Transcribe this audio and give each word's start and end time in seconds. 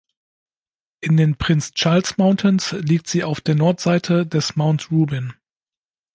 In 1.01 1.15
den 1.15 1.37
Prince 1.37 1.73
Charles 1.75 2.17
Mountains 2.17 2.71
liegt 2.71 3.07
sie 3.07 3.23
auf 3.23 3.39
der 3.39 3.53
Nordseite 3.53 4.25
des 4.25 4.55
Mount 4.55 4.89
Rubin. 4.89 5.33